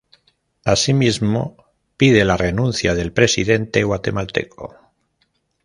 [0.65, 1.57] Asimismo,
[1.95, 4.75] pide la renuncia del presidente guatemalteco.